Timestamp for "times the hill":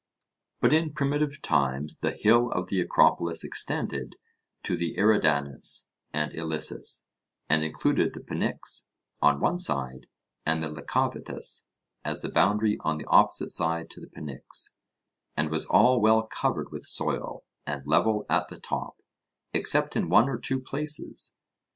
1.43-2.49